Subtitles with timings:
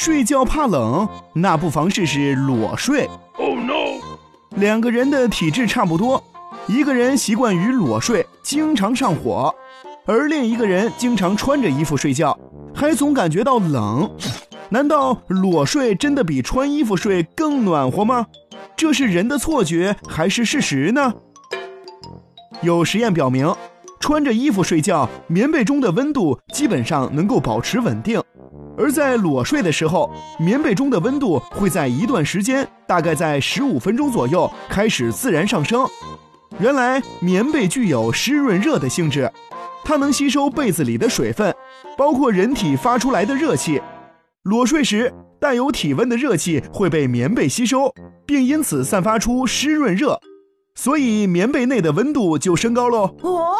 [0.00, 3.06] 睡觉怕冷，那不妨试试裸睡。
[3.36, 4.00] Oh no！
[4.56, 6.24] 两个人的体质差不多，
[6.66, 9.54] 一个人习惯于裸睡，经常上火，
[10.06, 12.34] 而另一个人经常穿着衣服睡觉，
[12.74, 14.10] 还总感觉到冷。
[14.70, 18.26] 难道裸睡真的比穿衣服睡更暖和吗？
[18.74, 21.12] 这是人的错觉还是事实呢？
[22.62, 23.54] 有实验表明，
[24.00, 28.18] 穿着衣服睡觉，棉被中的温度基本上能够保持稳定；
[28.80, 35.86] 而在裸睡的时候，棉被中的温度会在一段时间，大概在十五分钟左右开始自然上升。
[36.58, 39.30] 原来，棉被具有湿润热的性质，
[39.84, 41.54] 它能吸收被子里的水分，
[41.98, 43.82] 包括人体发出来的热气。
[44.44, 47.92] 裸睡时，带有体温的热气会被棉被吸收，
[48.24, 50.18] 并因此散发出湿润热，
[50.74, 53.14] 所以棉被内的温度就升高喽。
[53.20, 53.54] 哦。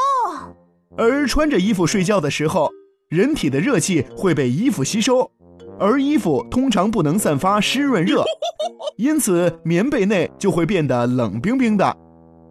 [0.96, 2.70] 而穿着衣服睡觉的时候，
[3.10, 5.28] 人体的热气会被衣服吸收，
[5.80, 8.22] 而衣服通常不能散发湿润热，
[8.96, 11.96] 因此棉被内就会变得冷冰冰的。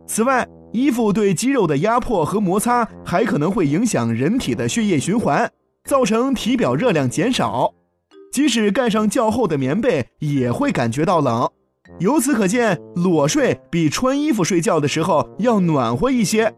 [0.06, 5.50] 此外，衣服对肌肉的压迫和摩擦还可能会影响人体的血液循环，
[5.86, 7.74] 造成体表热量减少。
[8.30, 11.50] 即使盖上较厚的棉被，也会感觉到冷。
[12.00, 16.54] 由此可见，裸睡比穿衣服睡觉的时候要暖和一些。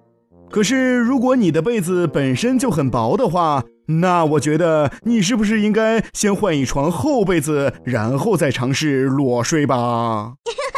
[0.50, 3.64] 可是，如果你的被子本身就很薄的话，
[4.00, 10.34] 那我觉得你是不是应该先换一床厚被子，然后再尝试裸睡吧？